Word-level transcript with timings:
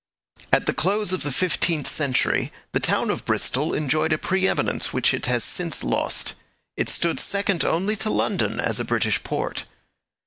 At 0.51 0.65
the 0.65 0.73
close 0.73 1.13
of 1.13 1.21
the 1.21 1.31
fifteenth 1.31 1.85
century 1.87 2.51
the 2.71 2.79
town 2.79 3.11
of 3.11 3.23
Bristol 3.23 3.75
enjoyed 3.75 4.11
a 4.11 4.17
pre 4.17 4.47
eminence 4.47 4.91
which 4.91 5.13
it 5.13 5.27
has 5.27 5.43
since 5.43 5.83
lost. 5.83 6.33
It 6.75 6.89
stood 6.89 7.19
second 7.19 7.63
only 7.63 7.95
to 7.97 8.09
London 8.09 8.59
as 8.59 8.79
a 8.79 8.83
British 8.83 9.23
port. 9.23 9.65